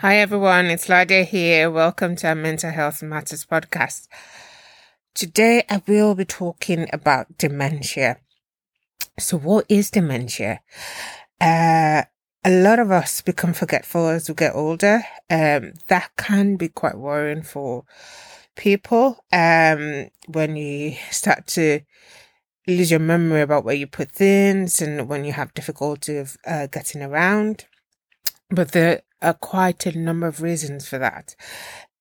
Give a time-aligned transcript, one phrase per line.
[0.00, 1.70] Hi everyone, it's Lydia here.
[1.70, 4.08] Welcome to our Mental Health Matters podcast.
[5.14, 8.18] Today I will be talking about dementia.
[9.18, 10.60] So what is dementia?
[11.40, 12.02] Uh,
[12.44, 15.02] a lot of us become forgetful as we get older.
[15.30, 17.84] Um, that can be quite worrying for
[18.54, 19.24] people.
[19.32, 21.80] Um, when you start to
[22.66, 26.66] lose your memory about where you put things and when you have difficulty of uh,
[26.66, 27.64] getting around.
[28.50, 31.34] But there are quite a number of reasons for that.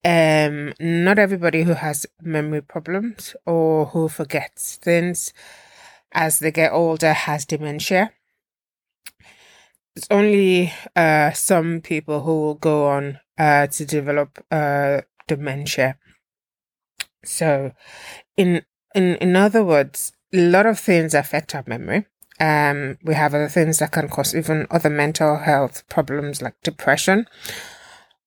[0.03, 5.34] Um, not everybody who has memory problems or who forgets things
[6.12, 8.12] as they get older has dementia.
[9.95, 15.98] It's only uh, some people who will go on uh, to develop uh, dementia.
[17.23, 17.71] So,
[18.38, 22.05] in in in other words, a lot of things affect our memory.
[22.39, 27.27] Um, we have other things that can cause even other mental health problems like depression,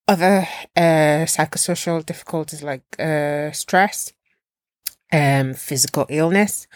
[0.06, 4.12] other uh, psychosocial difficulties like uh, stress,
[5.12, 6.66] um, physical illness,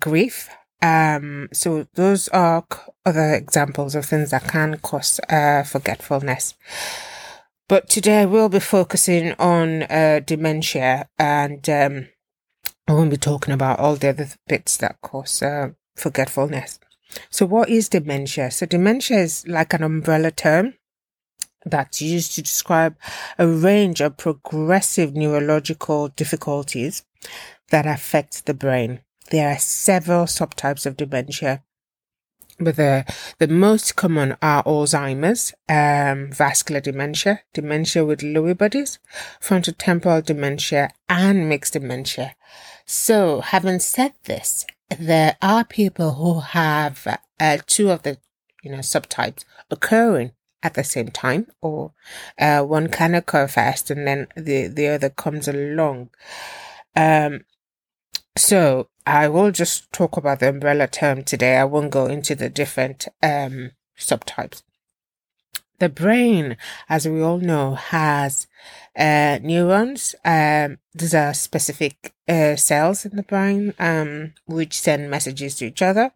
[0.00, 0.50] grief.
[0.82, 2.64] Um, so those are
[3.04, 6.54] other examples of things that can cause uh, forgetfulness.
[7.68, 12.08] But today we'll be focusing on uh, dementia and um,
[12.86, 16.78] I won't be talking about all the other bits that cause uh, forgetfulness.
[17.30, 18.50] So, what is dementia?
[18.50, 20.74] So, dementia is like an umbrella term
[21.64, 22.96] that's used to describe
[23.38, 27.04] a range of progressive neurological difficulties
[27.70, 29.00] that affect the brain.
[29.30, 31.62] There are several subtypes of dementia,
[32.60, 33.04] but the,
[33.38, 38.98] the most common are Alzheimer's, um, vascular dementia, dementia with Lewy bodies,
[39.40, 42.34] frontotemporal dementia, and mixed dementia.
[42.84, 44.66] So, having said this,
[44.96, 48.18] there are people who have uh, two of the
[48.62, 51.92] you know subtypes occurring at the same time or
[52.38, 56.10] uh, one can occur first and then the the other comes along.
[56.96, 57.44] Um
[58.36, 61.56] so i will just talk about the umbrella term today.
[61.56, 64.62] I won't go into the different um subtypes
[65.78, 66.56] the brain,
[66.88, 68.46] as we all know, has
[68.96, 70.14] uh, neurons.
[70.24, 75.82] Um, these are specific uh, cells in the brain um, which send messages to each
[75.82, 76.12] other.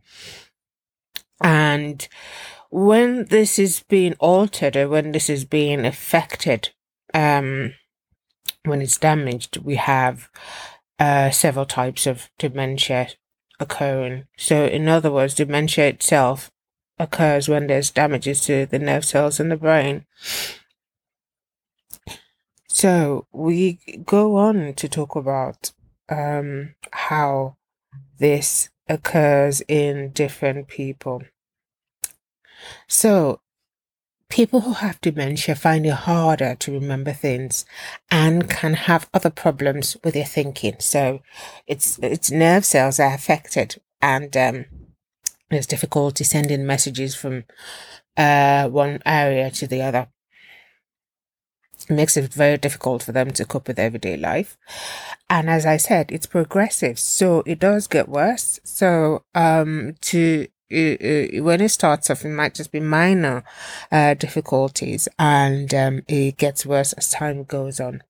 [1.41, 2.07] And
[2.71, 6.71] when this is being altered or when this is being affected,
[7.15, 7.75] um,
[8.65, 10.29] when it's damaged, we have
[10.99, 13.09] uh, several types of dementia
[13.59, 14.27] occurring.
[14.37, 16.51] So, in other words, dementia itself
[17.03, 20.07] occurs when there's damages to the nerve cells in the brain.
[22.69, 25.73] So we go on to talk about
[26.09, 27.57] um, how
[28.19, 31.23] this occurs in different people.
[32.89, 33.41] So
[34.29, 37.67] people who have dementia find it harder to remember things
[38.11, 40.77] and can have other problems with their thinking.
[40.79, 41.21] So
[41.67, 44.65] it's it's nerve cells are affected and um,
[45.53, 47.45] there's difficulty sending messages from
[48.17, 50.09] uh, one area to the other.
[51.75, 54.57] It makes it very difficult for them to cope with everyday life.
[55.29, 58.61] And as I said, it's progressive, so it does get worse.
[58.63, 63.45] So, um, to uh, when it starts off, it might just be minor
[63.91, 68.03] uh, difficulties, and um, it gets worse as time goes on.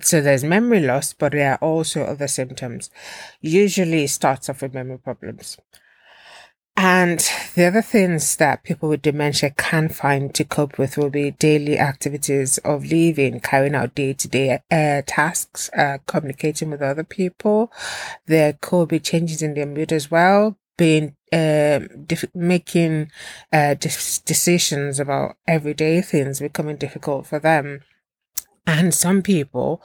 [0.00, 2.90] So there's memory loss, but there are also other symptoms.
[3.40, 5.56] Usually, it starts off with memory problems.
[6.76, 7.20] And
[7.54, 11.78] the other things that people with dementia can find to cope with will be daily
[11.78, 14.60] activities of living, carrying out day to day
[15.06, 17.72] tasks, uh, communicating with other people.
[18.26, 23.12] There could be changes in their mood as well, being dif- making
[23.52, 27.80] uh, decisions about everyday things becoming difficult for them.
[28.66, 29.80] And some people,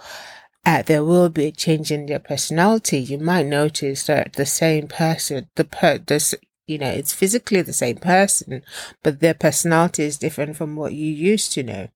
[0.66, 3.00] uh, there will be a change in their personality.
[3.00, 6.34] You might notice that the same person, the per, this
[6.70, 8.62] you know, it's physically the same person,
[9.04, 11.90] but their personality is different from what you used to know.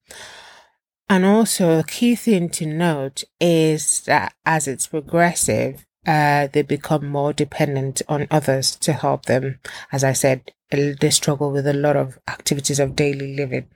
[1.10, 7.08] And also, a key thing to note is that as it's progressive, uh, they become
[7.08, 9.60] more dependent on others to help them.
[9.92, 13.68] As I said, they struggle with a lot of activities of daily living.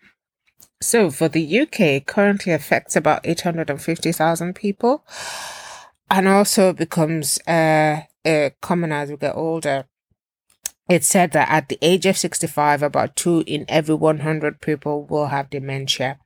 [0.81, 5.05] So for the UK, currently affects about 850,000 people
[6.09, 9.85] and also becomes uh, uh, common as we get older
[10.89, 15.27] it said that at the age of 65, about two in every 100 people will
[15.27, 16.19] have dementia.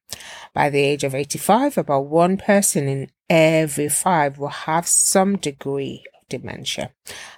[0.53, 6.03] By the age of 85, about one person in every five will have some degree
[6.15, 6.91] of dementia.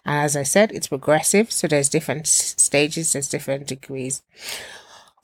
[0.05, 4.21] And as I said, it's progressive, so there's different stages, there's different degrees.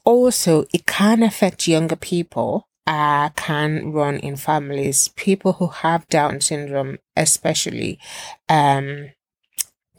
[0.06, 5.10] Also, it can affect younger people, uh, can run in families.
[5.10, 8.00] People who have Down syndrome, especially,
[8.48, 9.10] um,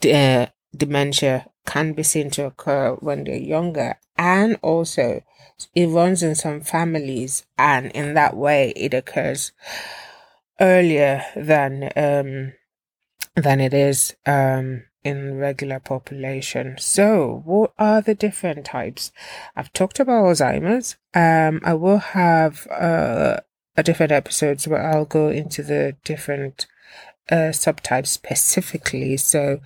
[0.04, 0.46] uh,
[0.76, 3.98] dementia can be seen to occur when they're younger.
[4.16, 5.22] And also,
[5.74, 9.52] it runs in some families, and in that way, it occurs
[10.60, 12.52] earlier than um,
[13.34, 16.76] than it is um, in regular population.
[16.78, 19.12] So, what are the different types?
[19.56, 20.96] I've talked about Alzheimer's.
[21.14, 23.40] Um, I will have uh,
[23.76, 26.66] a different episodes where I'll go into the different
[27.30, 29.16] uh, subtypes specifically.
[29.16, 29.60] So,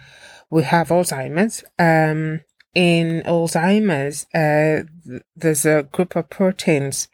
[0.51, 1.65] we have Alzheimer's.
[1.79, 2.41] Um,
[2.75, 4.85] in Alzheimer's, uh,
[5.37, 7.09] there's a group of proteins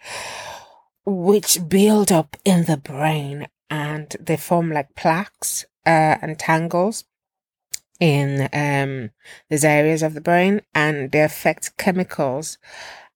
[1.05, 7.05] which build up in the brain and they form like plaques uh, and tangles
[7.99, 9.11] in um,
[9.49, 12.59] these areas of the brain and they affect chemicals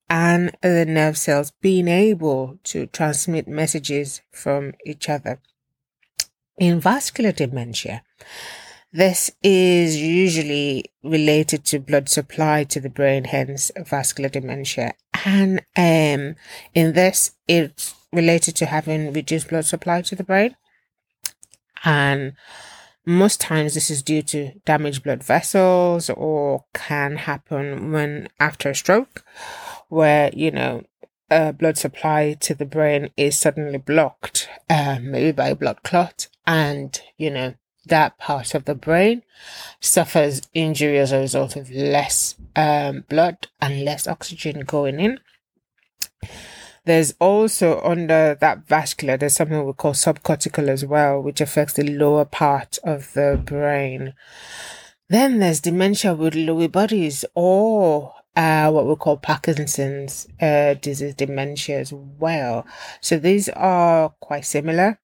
[0.08, 5.40] and the nerve cells being able to transmit messages from each other.
[6.58, 8.02] In vascular dementia,
[8.94, 14.94] this is usually related to blood supply to the brain, hence vascular dementia.
[15.25, 16.37] And um,
[16.75, 20.55] in this, it's related to having reduced blood supply to the brain.
[21.85, 22.35] And
[23.05, 28.76] most times this is due to damaged blood vessels or can happen when after a
[28.76, 29.25] stroke,
[29.88, 30.85] where, you know,
[31.32, 36.29] uh, blood supply to the brain is suddenly blocked, uh, maybe by a blood clot.
[36.47, 37.55] And, you know,
[37.86, 39.22] that part of the brain
[39.81, 45.20] suffers injury as a result of less um, blood and less oxygen going in.
[46.86, 51.90] There's also under that vascular, there's something we call subcortical as well, which affects the
[51.90, 54.14] lower part of the brain.
[55.08, 61.78] Then there's dementia with Lewy bodies or uh, what we call Parkinson's uh, disease dementia
[61.78, 62.66] as well.
[63.00, 64.98] So these are quite similar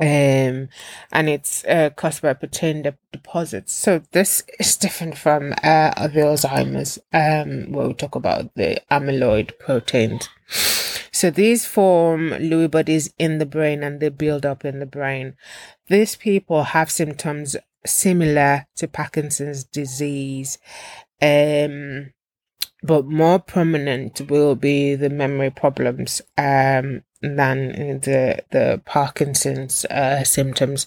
[0.00, 0.68] um,
[1.12, 3.72] and it's uh, caused by protein de- deposits.
[3.72, 10.28] So this is different from uh, Alzheimer's, um, where we talk about the amyloid proteins.
[11.10, 15.34] So these form Lewy bodies in the brain and they build up in the brain.
[15.88, 20.58] These people have symptoms similar to Parkinson's disease.
[21.20, 22.12] Um,
[22.82, 30.86] but more prominent will be the memory problems um, than the the Parkinson's uh, symptoms.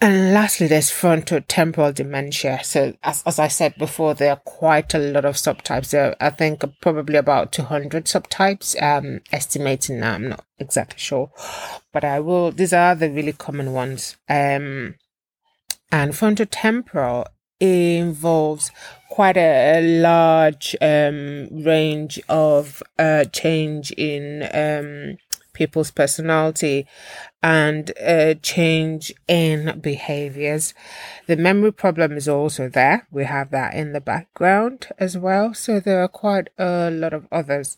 [0.00, 2.58] And lastly, there's frontotemporal dementia.
[2.64, 5.90] So, as, as I said before, there are quite a lot of subtypes.
[5.90, 8.74] There, I think probably about 200 subtypes.
[8.82, 11.30] Um, estimating now, I'm not exactly sure,
[11.92, 12.50] but I will.
[12.50, 14.16] These are the really common ones.
[14.28, 14.96] Um,
[15.92, 17.26] and frontotemporal
[17.62, 18.70] involves
[19.08, 25.18] quite a, a large um, range of uh, change in um,
[25.52, 26.86] people's personality
[27.42, 30.74] and a change in behaviors.
[31.26, 33.06] The memory problem is also there.
[33.10, 35.54] We have that in the background as well.
[35.54, 37.76] So there are quite a lot of others.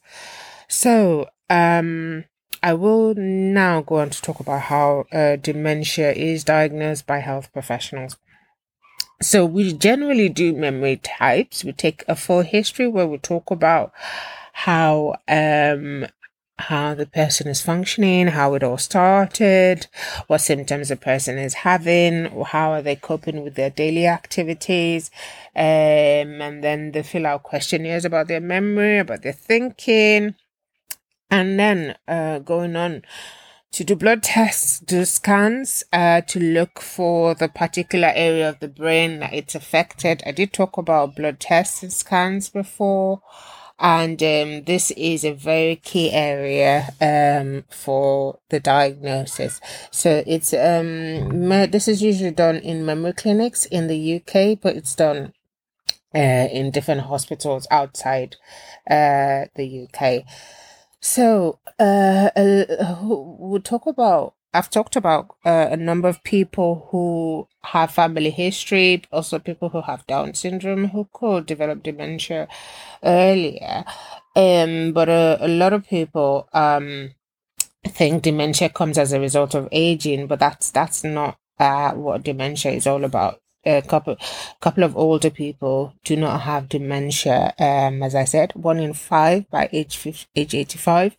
[0.69, 2.25] So, um,
[2.63, 7.53] I will now go on to talk about how uh, dementia is diagnosed by health
[7.53, 8.17] professionals.
[9.23, 11.65] So we generally do memory types.
[11.65, 13.93] We take a full history where we talk about
[14.53, 16.07] how um
[16.59, 19.89] how the person is functioning, how it all started,
[20.29, 25.11] what symptoms the person is having, how are they coping with their daily activities,
[25.57, 30.37] um, and then they fill out questionnaires about their memory, about their thinking,
[31.31, 33.03] and then uh, going on
[33.75, 38.69] to do blood tests, do scans uh, to look for the particular area of the
[38.69, 40.23] brain that it's affected.
[40.25, 43.21] I did talk about blood tests and scans before,
[43.81, 49.61] and um, this is a very key area um, for the diagnosis.
[49.91, 54.95] So it's um, this is usually done in memory clinics in the UK, but it's
[54.95, 55.33] done
[56.15, 58.37] uh, in different hospitals outside
[58.89, 60.25] uh, the UK.
[61.05, 64.35] So, uh, uh, we'll talk about.
[64.55, 69.83] I've talked about uh, a number of people who have family history, also people who
[69.83, 72.49] have Down syndrome who could develop dementia
[73.03, 73.85] earlier.
[74.35, 77.11] Um, but a, a lot of people um
[77.87, 82.73] think dementia comes as a result of aging, but that's that's not uh, what dementia
[82.73, 84.17] is all about a couple
[84.61, 87.55] couple of older people do not have dementia.
[87.59, 91.17] Um, as I said, one in five by age 50, age 85.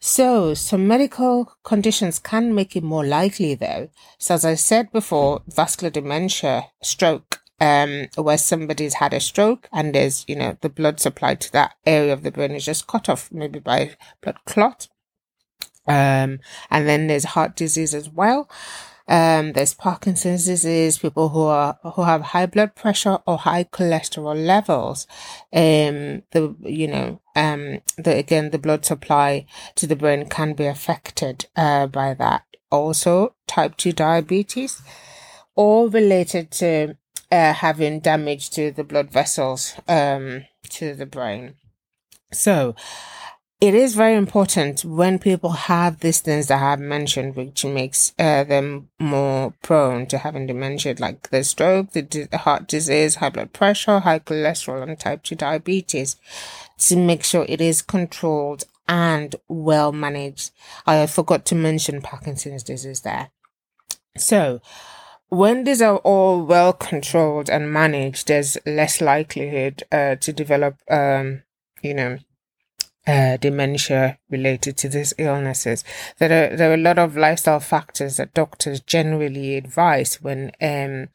[0.00, 3.88] So some medical conditions can make it more likely though.
[4.18, 9.94] So as I said before, vascular dementia, stroke, um, where somebody's had a stroke and
[9.94, 13.08] there's, you know, the blood supply to that area of the brain is just cut
[13.08, 14.88] off, maybe by blood clot.
[15.88, 18.48] Um, and then there's heart disease as well.
[19.08, 24.36] Um, there's Parkinson's disease, people who are, who have high blood pressure or high cholesterol
[24.36, 25.06] levels.
[25.52, 29.46] Um, the, you know, um, the, again, the blood supply
[29.76, 32.44] to the brain can be affected, uh, by that.
[32.70, 34.82] Also, type 2 diabetes,
[35.54, 36.96] all related to,
[37.30, 41.54] uh, having damage to the blood vessels, um, to the brain.
[42.32, 42.74] So,
[43.58, 48.12] it is very important when people have these things that I have mentioned, which makes
[48.18, 53.30] uh, them more prone to having dementia, like the stroke, the, di- heart disease, high
[53.30, 56.16] blood pressure, high cholesterol, and type 2 diabetes,
[56.78, 60.50] to make sure it is controlled and well managed.
[60.86, 63.30] I forgot to mention Parkinson's disease there.
[64.18, 64.60] So,
[65.28, 71.42] when these are all well controlled and managed, there's less likelihood uh, to develop, um,
[71.82, 72.18] you know,
[73.06, 75.84] uh, dementia related to these illnesses.
[76.18, 81.08] There are there are a lot of lifestyle factors that doctors generally advise when um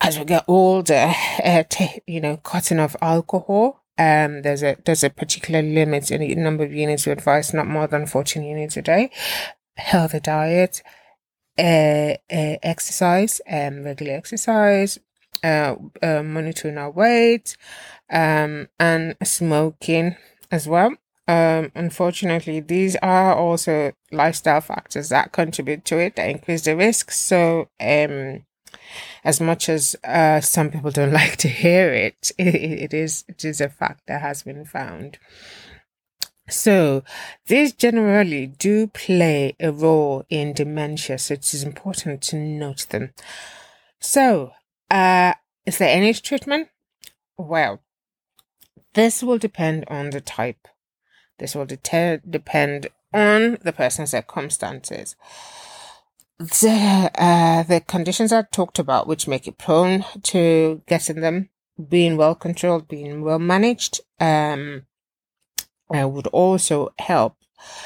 [0.00, 1.12] as we get older,
[1.42, 3.82] uh, t- you know, cutting off alcohol.
[3.98, 7.66] Um, there's a there's a particular limit in the number of units we advise, not
[7.66, 9.10] more than fourteen units a day.
[9.76, 10.82] Healthy diet,
[11.58, 14.98] uh, uh exercise, um, regular exercise,
[15.42, 17.56] uh, uh, monitoring our weight,
[18.10, 20.16] um, and smoking
[20.50, 20.96] as well.
[21.28, 27.10] Um, unfortunately, these are also lifestyle factors that contribute to it that increase the risk.
[27.10, 28.44] So, um,
[29.24, 33.44] as much as uh, some people don't like to hear it, it, it is it
[33.44, 35.18] is a fact that has been found.
[36.48, 37.02] So,
[37.48, 43.14] these generally do play a role in dementia, so it is important to note them.
[44.00, 44.52] So,
[44.88, 45.34] uh,
[45.64, 46.68] is there any treatment?
[47.36, 47.80] Well,
[48.96, 50.66] this will depend on the type.
[51.38, 55.14] This will de- depend on the person's circumstances.
[56.38, 61.50] The, uh, the conditions I talked about, which make it prone to getting them,
[61.88, 64.86] being well controlled, being well managed, um,
[65.94, 67.36] uh, would also help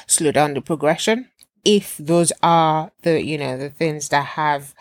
[0.06, 1.28] slow down the progression
[1.64, 4.74] if those are the, you know, the things that have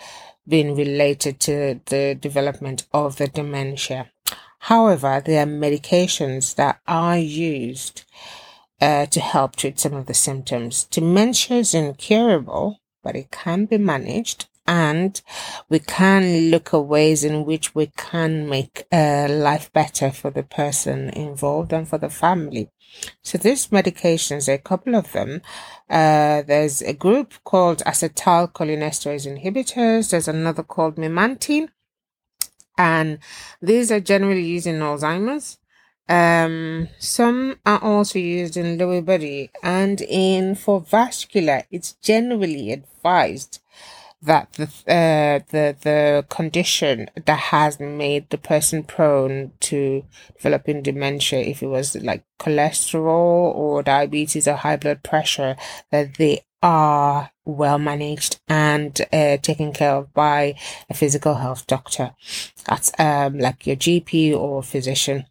[0.48, 4.12] been related to the development of the dementia.
[4.60, 8.04] However, there are medications that are used
[8.82, 10.86] uh, to help treat some of the symptoms.
[10.86, 15.20] Dementia is incurable, but it can be managed and
[15.68, 20.44] we can look at ways in which we can make uh, life better for the
[20.44, 22.70] person involved and for the family.
[23.24, 25.42] So these medications, a couple of them,
[25.90, 30.12] uh, there's a group called acetylcholinesterase inhibitors.
[30.12, 31.70] There's another called memantine
[32.80, 33.20] and
[33.62, 35.58] these are generally used in Alzheimer's.
[36.08, 41.64] Um, some are also used in Lewy body and in for vascular.
[41.70, 43.60] It's generally advised
[44.22, 50.04] that the uh, the the condition that has made the person prone to
[50.36, 55.56] developing dementia, if it was like cholesterol or diabetes or high blood pressure,
[55.92, 60.56] that they are well managed and uh, taken care of by
[60.90, 62.12] a physical health doctor.
[62.66, 65.26] That's um, like your GP or physician.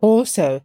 [0.00, 0.62] Also,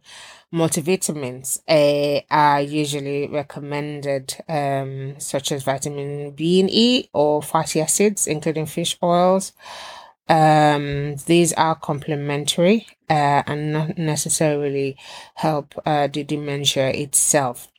[0.52, 8.26] multivitamins uh, are usually recommended, um, such as vitamin B and E or fatty acids,
[8.26, 9.52] including fish oils.
[10.28, 14.96] Um, these are complementary uh, and not necessarily
[15.34, 17.69] help uh, the dementia itself.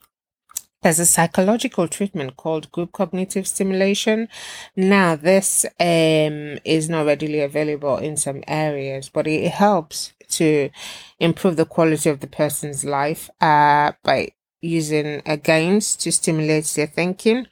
[0.82, 4.28] There's a psychological treatment called group cognitive stimulation.
[4.76, 10.72] Now, this um, is not readily available in some areas, but it helps to
[11.20, 14.30] improve the quality of the person's life uh, by
[14.62, 17.46] using games to stimulate their thinking.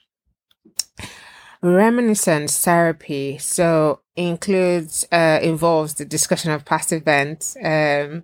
[1.62, 8.24] Reminiscence therapy so includes uh, involves the discussion of past events, um,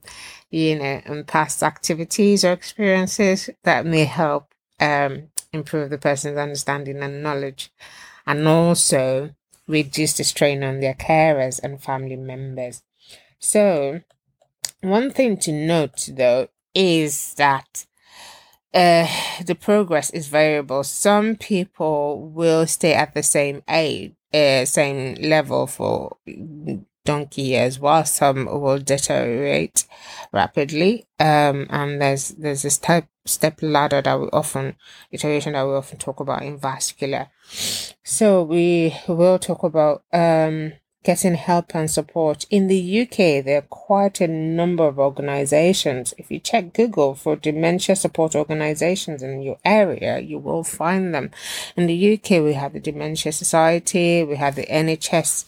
[0.50, 7.02] you know, and past activities or experiences that may help um, improve the person's understanding
[7.02, 7.72] and knowledge,
[8.26, 9.36] and also
[9.68, 12.84] reduce the strain on their carers and family members.
[13.40, 14.02] So,
[14.82, 17.86] one thing to note though is that
[18.74, 19.08] uh,
[19.46, 20.84] the progress is variable.
[20.84, 26.18] Some people will stay at the same age, uh, same level for
[27.06, 29.86] donkey years, while some will deteriorate
[30.32, 31.06] rapidly.
[31.20, 34.76] Um, and there's there's this type step ladder that we often
[35.12, 37.28] iteration that we often talk about in vascular.
[38.04, 40.74] So we will talk about um
[41.06, 42.46] getting help and support.
[42.50, 46.16] In the UK, there are quite a number of organizations.
[46.18, 51.30] If you check Google for dementia support organizations in your area, you will find them.
[51.78, 55.46] In the UK, we have the Dementia Society, we have the NHS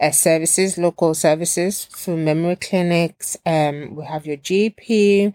[0.00, 5.34] uh, services, local services through memory clinics, um, we have your GP,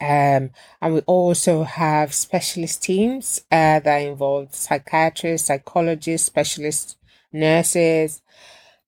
[0.00, 0.50] um,
[0.80, 6.96] and we also have specialist teams uh, that involve psychiatrists, psychologists, specialists,
[7.32, 8.22] nurses,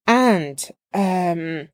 [0.07, 1.69] and um,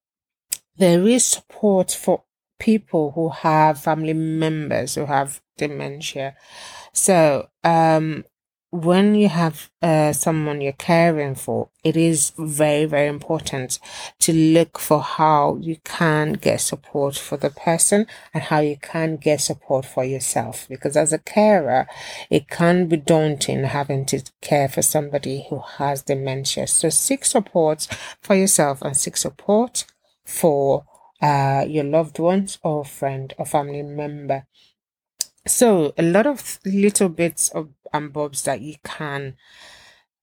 [0.77, 2.23] there is support for
[2.59, 6.35] people who have family members who have dementia.
[6.93, 8.25] So um,
[8.83, 13.79] when you have uh, someone you're caring for, it is very, very important
[14.21, 19.17] to look for how you can get support for the person and how you can
[19.17, 20.67] get support for yourself.
[20.69, 21.87] Because as a carer,
[22.31, 26.67] it can be daunting having to care for somebody who has dementia.
[26.67, 27.87] So seek support
[28.21, 29.85] for yourself and seek support
[30.25, 30.85] for
[31.23, 34.47] uh, your loved ones or friend or family member.
[35.47, 39.37] So a lot of little bits of and bobs that you can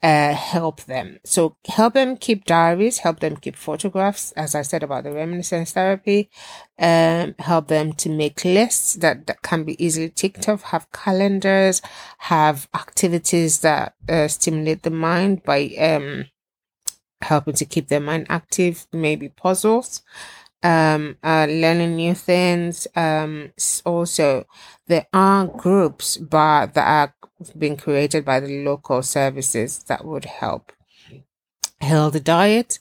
[0.02, 1.20] uh, help them.
[1.24, 5.72] So help them keep diaries, help them keep photographs, as I said about the reminiscence
[5.72, 6.30] therapy,
[6.78, 11.82] um, help them to make lists that, that can be easily ticked off, have calendars,
[12.18, 16.26] have activities that uh, stimulate the mind by um,
[17.22, 20.02] helping to keep their mind active, maybe puzzles
[20.64, 22.88] um, uh, learning new things.
[22.96, 23.52] Um,
[23.86, 24.46] also,
[24.88, 27.16] there are groups but that are
[27.58, 30.72] being created by the local services that would help.
[31.82, 32.80] Healthy diet,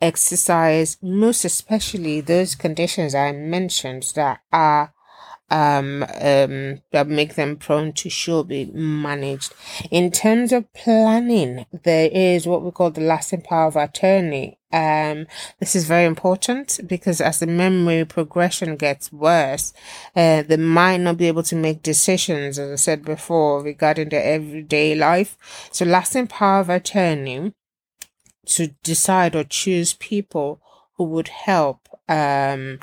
[0.00, 4.93] exercise, most especially those conditions I mentioned that are
[5.50, 9.52] um, um, that make them prone to should be managed.
[9.90, 14.58] In terms of planning, there is what we call the lasting power of attorney.
[14.72, 15.28] Um,
[15.60, 19.72] this is very important because as the memory progression gets worse,
[20.16, 24.24] uh, they might not be able to make decisions, as I said before, regarding their
[24.24, 25.36] everyday life.
[25.70, 27.52] So lasting power of attorney
[28.46, 30.60] to decide or choose people
[30.96, 32.80] who would help, um,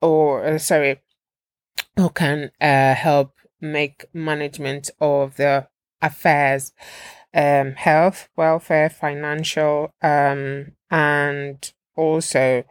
[0.00, 1.00] or uh, sorry,
[1.96, 5.68] who can uh, help make management of the
[6.00, 6.72] affairs,
[7.34, 12.64] um, health, welfare, financial, um, and also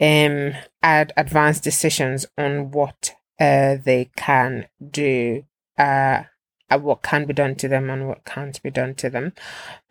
[0.00, 5.44] um, add advanced decisions on what uh, they can do,
[5.78, 6.24] uh,
[6.70, 9.32] what can be done to them and what can't be done to them.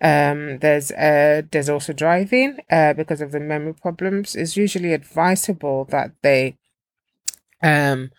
[0.01, 4.35] Um, there's uh, there's also driving uh, because of the memory problems.
[4.35, 6.57] It's usually advisable that they
[7.61, 8.11] um,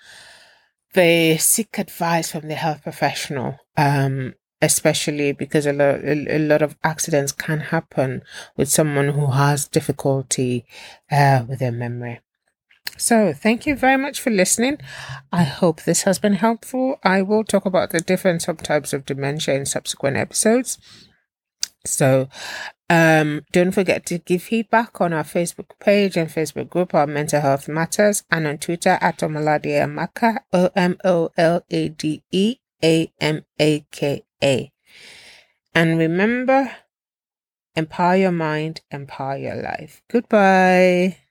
[0.94, 6.62] they seek advice from the health professional, um, especially because a lot, a, a, lot
[6.62, 8.22] of accidents can happen
[8.57, 10.64] with someone who has difficulty
[11.11, 12.20] uh, with their memory.
[12.98, 14.78] So, thank you very much for listening.
[15.33, 16.98] I hope this has been helpful.
[17.02, 20.78] I will talk about the different subtypes of dementia in subsequent episodes.
[21.84, 22.28] So,
[22.88, 27.40] um, don't forget to give feedback on our Facebook page and Facebook group, our Mental
[27.40, 33.10] Health Matters, and on Twitter at Omolade O M O L A D E A
[33.20, 34.70] M A K A.
[35.74, 36.70] And remember,
[37.74, 40.02] empower your mind, empower your life.
[40.08, 41.21] Goodbye.